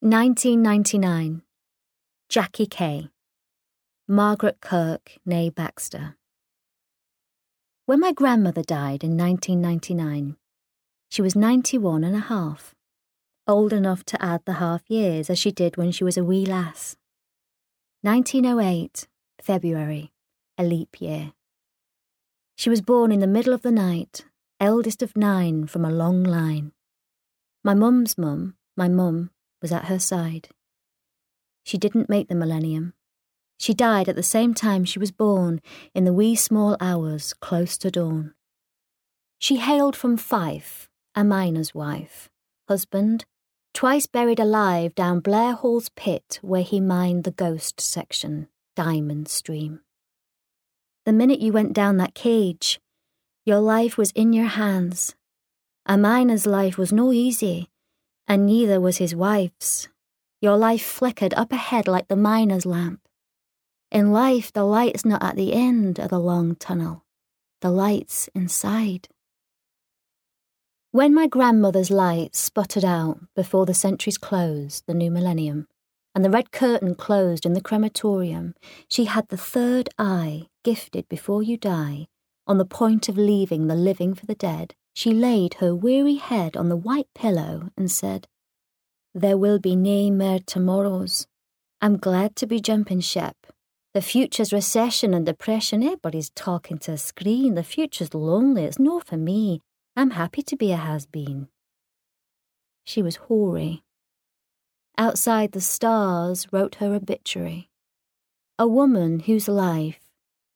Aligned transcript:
1999. 0.00 1.42
Jackie 2.28 2.66
Kay. 2.66 3.08
Margaret 4.06 4.60
Kirk, 4.60 5.18
née 5.28 5.52
Baxter. 5.52 6.14
When 7.84 7.98
my 7.98 8.12
grandmother 8.12 8.62
died 8.62 9.02
in 9.02 9.16
1999, 9.16 10.36
she 11.08 11.20
was 11.20 11.34
91 11.34 12.04
and 12.04 12.14
a 12.14 12.20
half, 12.20 12.76
old 13.48 13.72
enough 13.72 14.04
to 14.04 14.24
add 14.24 14.42
the 14.44 14.60
half 14.62 14.88
years 14.88 15.28
as 15.28 15.38
she 15.40 15.50
did 15.50 15.76
when 15.76 15.90
she 15.90 16.04
was 16.04 16.16
a 16.16 16.22
wee 16.22 16.46
lass. 16.46 16.96
1908, 18.02 19.08
February, 19.42 20.12
a 20.56 20.62
leap 20.62 21.00
year. 21.00 21.32
She 22.54 22.70
was 22.70 22.82
born 22.82 23.10
in 23.10 23.18
the 23.18 23.26
middle 23.26 23.52
of 23.52 23.62
the 23.62 23.72
night, 23.72 24.26
eldest 24.60 25.02
of 25.02 25.16
nine 25.16 25.66
from 25.66 25.84
a 25.84 25.90
long 25.90 26.22
line. 26.22 26.70
My 27.64 27.74
mum's 27.74 28.16
mum, 28.16 28.54
my 28.76 28.86
mum, 28.86 29.32
was 29.60 29.72
at 29.72 29.86
her 29.86 29.98
side. 29.98 30.48
She 31.64 31.78
didn't 31.78 32.08
make 32.08 32.28
the 32.28 32.34
millennium. 32.34 32.94
She 33.58 33.74
died 33.74 34.08
at 34.08 34.16
the 34.16 34.22
same 34.22 34.54
time 34.54 34.84
she 34.84 34.98
was 34.98 35.10
born, 35.10 35.60
in 35.94 36.04
the 36.04 36.12
wee 36.12 36.36
small 36.36 36.76
hours 36.80 37.34
close 37.34 37.76
to 37.78 37.90
dawn. 37.90 38.34
She 39.38 39.56
hailed 39.56 39.96
from 39.96 40.16
Fife, 40.16 40.88
a 41.14 41.24
miner's 41.24 41.74
wife, 41.74 42.30
husband, 42.68 43.24
twice 43.74 44.06
buried 44.06 44.40
alive 44.40 44.94
down 44.94 45.20
Blair 45.20 45.52
Hall's 45.52 45.88
pit 45.90 46.38
where 46.42 46.62
he 46.62 46.80
mined 46.80 47.24
the 47.24 47.30
ghost 47.30 47.80
section, 47.80 48.48
Diamond 48.76 49.28
Stream. 49.28 49.80
The 51.04 51.12
minute 51.12 51.40
you 51.40 51.52
went 51.52 51.72
down 51.72 51.96
that 51.96 52.14
cage, 52.14 52.80
your 53.44 53.60
life 53.60 53.96
was 53.96 54.10
in 54.12 54.32
your 54.32 54.46
hands. 54.46 55.14
A 55.86 55.96
miner's 55.96 56.46
life 56.46 56.76
was 56.76 56.92
no 56.92 57.12
easy, 57.12 57.70
and 58.28 58.46
neither 58.46 58.80
was 58.80 58.98
his 58.98 59.14
wife's. 59.14 59.88
Your 60.40 60.56
life 60.56 60.84
flickered 60.84 61.34
up 61.34 61.52
ahead 61.52 61.88
like 61.88 62.08
the 62.08 62.16
miner's 62.16 62.66
lamp. 62.66 63.00
In 63.90 64.12
life, 64.12 64.52
the 64.52 64.64
light's 64.64 65.04
not 65.04 65.22
at 65.22 65.34
the 65.34 65.54
end 65.54 65.98
of 65.98 66.10
the 66.10 66.20
long 66.20 66.54
tunnel, 66.54 67.04
the 67.62 67.70
light's 67.70 68.28
inside. 68.34 69.08
When 70.90 71.14
my 71.14 71.26
grandmother's 71.26 71.90
light 71.90 72.36
sputtered 72.36 72.84
out 72.84 73.20
before 73.34 73.66
the 73.66 73.74
centuries 73.74 74.18
closed, 74.18 74.84
the 74.86 74.94
new 74.94 75.10
millennium, 75.10 75.66
and 76.14 76.24
the 76.24 76.30
red 76.30 76.50
curtain 76.50 76.94
closed 76.94 77.46
in 77.46 77.54
the 77.54 77.60
crematorium, 77.60 78.54
she 78.88 79.06
had 79.06 79.28
the 79.28 79.36
third 79.36 79.88
eye 79.98 80.48
gifted 80.64 81.08
before 81.08 81.42
you 81.42 81.56
die, 81.56 82.08
on 82.46 82.58
the 82.58 82.64
point 82.64 83.08
of 83.08 83.16
leaving 83.16 83.66
the 83.66 83.74
living 83.74 84.14
for 84.14 84.26
the 84.26 84.34
dead, 84.34 84.74
she 84.98 85.12
laid 85.12 85.54
her 85.54 85.72
weary 85.76 86.16
head 86.16 86.56
on 86.56 86.68
the 86.68 86.76
white 86.76 87.06
pillow 87.14 87.70
and 87.76 87.88
said, 87.88 88.26
There 89.14 89.38
will 89.38 89.60
be 89.60 89.76
nae 89.76 90.10
mair 90.10 90.40
tomorrows. 90.40 91.28
I'm 91.80 91.98
glad 91.98 92.34
to 92.34 92.48
be 92.48 92.60
jumping 92.60 92.98
ship. 92.98 93.36
The 93.94 94.02
future's 94.02 94.52
recession 94.52 95.14
and 95.14 95.24
depression, 95.24 95.84
everybody's 95.84 96.30
talking 96.30 96.78
to 96.78 96.90
a 96.90 96.98
screen. 96.98 97.54
The 97.54 97.62
future's 97.62 98.12
lonely, 98.12 98.64
it's 98.64 98.80
no 98.80 98.98
for 98.98 99.16
me. 99.16 99.62
I'm 99.94 100.10
happy 100.10 100.42
to 100.42 100.56
be 100.56 100.72
a 100.72 100.76
has 100.76 101.06
been. 101.06 101.46
She 102.82 103.00
was 103.00 103.22
hoary. 103.28 103.84
Outside 104.98 105.52
the 105.52 105.60
stars 105.60 106.48
wrote 106.50 106.74
her 106.80 106.92
obituary. 106.92 107.70
A 108.58 108.66
woman 108.66 109.20
whose 109.20 109.46
life 109.46 110.00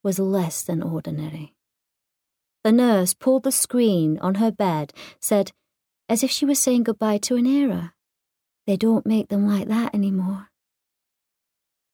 was 0.03 0.19
less 0.19 0.63
than 0.63 0.83
ordinary. 0.83 1.55
The 2.65 2.73
nurse 2.73 3.13
pulled 3.15 3.43
the 3.43 3.53
screen 3.53 4.19
on 4.19 4.37
her 4.37 4.53
bed, 4.53 4.93
said, 5.21 5.53
as 6.09 6.23
if 6.23 6.31
she 6.31 6.45
was 6.45 6.59
saying 6.59 6.85
goodbye 6.85 7.19
to 7.19 7.37
an 7.37 7.47
era. 7.47 7.95
They 8.67 8.77
don't 8.77 9.07
make 9.07 9.29
them 9.29 9.47
like 9.47 9.69
that 9.69 9.95
anymore. 9.95 10.51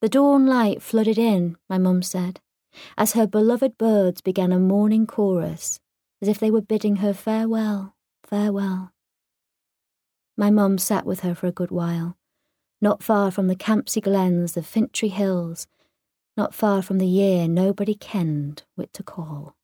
The 0.00 0.08
dawn 0.08 0.46
light 0.46 0.82
flooded 0.82 1.18
in, 1.18 1.56
my 1.68 1.78
mum 1.78 2.02
said, 2.02 2.40
as 2.96 3.12
her 3.12 3.26
beloved 3.26 3.78
birds 3.78 4.20
began 4.20 4.52
a 4.52 4.58
morning 4.58 5.06
chorus, 5.06 5.80
as 6.22 6.28
if 6.28 6.38
they 6.38 6.50
were 6.50 6.60
bidding 6.60 6.96
her 6.96 7.14
farewell, 7.14 7.96
farewell. 8.22 8.92
My 10.36 10.50
mum 10.50 10.78
sat 10.78 11.04
with 11.04 11.20
her 11.20 11.34
for 11.34 11.48
a 11.48 11.52
good 11.52 11.70
while, 11.70 12.16
not 12.80 13.02
far 13.02 13.30
from 13.30 13.48
the 13.48 13.56
Campsie 13.56 14.02
glens, 14.02 14.52
the 14.52 14.62
Fintry 14.62 15.08
hills, 15.08 15.66
not 16.36 16.54
far 16.54 16.82
from 16.82 16.98
the 16.98 17.06
year 17.06 17.48
nobody 17.48 17.94
kenned 17.94 18.62
whit 18.76 18.92
to 18.92 19.02
call. 19.02 19.57